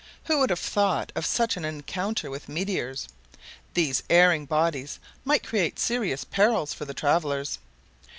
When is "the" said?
6.85-6.95